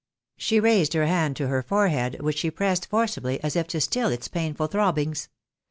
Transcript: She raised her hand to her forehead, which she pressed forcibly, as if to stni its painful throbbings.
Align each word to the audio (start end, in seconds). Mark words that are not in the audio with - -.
She 0.35 0.59
raised 0.59 0.93
her 0.93 1.05
hand 1.05 1.35
to 1.35 1.47
her 1.47 1.61
forehead, 1.61 2.19
which 2.23 2.39
she 2.39 2.49
pressed 2.49 2.87
forcibly, 2.87 3.39
as 3.43 3.55
if 3.55 3.67
to 3.67 3.77
stni 3.77 4.11
its 4.13 4.27
painful 4.27 4.65
throbbings. 4.65 5.29